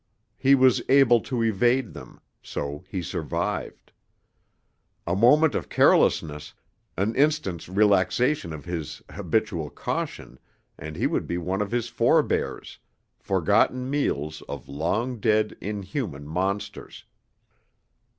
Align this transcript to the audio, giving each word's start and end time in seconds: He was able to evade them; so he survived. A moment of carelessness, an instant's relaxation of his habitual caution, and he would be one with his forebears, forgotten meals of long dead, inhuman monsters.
He 0.39 0.55
was 0.55 0.81
able 0.89 1.19
to 1.21 1.43
evade 1.43 1.93
them; 1.93 2.21
so 2.41 2.83
he 2.89 3.03
survived. 3.03 3.91
A 5.05 5.15
moment 5.15 5.53
of 5.53 5.69
carelessness, 5.69 6.55
an 6.97 7.13
instant's 7.13 7.69
relaxation 7.69 8.51
of 8.51 8.65
his 8.65 9.03
habitual 9.11 9.69
caution, 9.69 10.39
and 10.75 10.95
he 10.95 11.05
would 11.05 11.27
be 11.27 11.37
one 11.37 11.59
with 11.59 11.71
his 11.71 11.87
forebears, 11.87 12.79
forgotten 13.19 13.91
meals 13.91 14.41
of 14.49 14.67
long 14.67 15.19
dead, 15.19 15.55
inhuman 15.61 16.27
monsters. 16.27 17.05